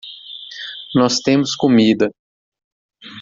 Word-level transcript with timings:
Nós 0.95 1.19
temos 1.21 1.55
comida. 1.55 2.09